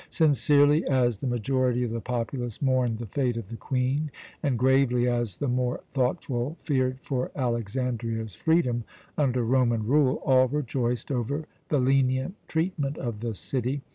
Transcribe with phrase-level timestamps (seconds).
[0.09, 4.09] Sincerely as the majority of the populace mourned the fate of the Queen,
[4.41, 8.83] and gravely as the more thoughtful feared for Alexandria's freedom
[9.15, 13.83] under Roman rule, all rejoiced over the lenient treatment of the city.